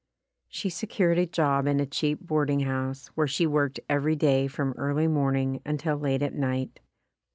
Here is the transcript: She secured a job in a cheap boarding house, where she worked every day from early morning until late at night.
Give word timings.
She 0.49 0.71
secured 0.71 1.19
a 1.19 1.27
job 1.27 1.67
in 1.67 1.79
a 1.79 1.85
cheap 1.85 2.25
boarding 2.25 2.61
house, 2.61 3.09
where 3.09 3.27
she 3.27 3.45
worked 3.45 3.79
every 3.87 4.15
day 4.15 4.47
from 4.47 4.71
early 4.73 5.05
morning 5.07 5.61
until 5.63 5.95
late 5.95 6.23
at 6.23 6.33
night. 6.33 6.79